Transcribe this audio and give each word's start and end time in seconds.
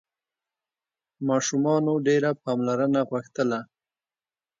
ماشومانو 1.27 1.93
ډېره 2.07 2.31
پاملرنه 2.43 3.01
غوښتله. 3.09 3.59